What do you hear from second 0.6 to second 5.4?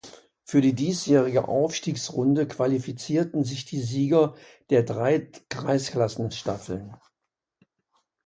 die diesjährige Aufstiegsrunde qualifizierten sich die Sieger der drei